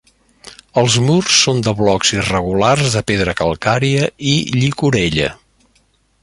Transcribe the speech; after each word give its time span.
Els 0.83 0.95
murs 1.09 1.35
són 1.41 1.59
de 1.67 1.73
blocs 1.81 2.13
irregulars 2.15 2.95
de 2.97 3.03
pedra 3.13 3.37
calcària 3.43 4.09
i 4.33 4.35
llicorella. 4.57 5.31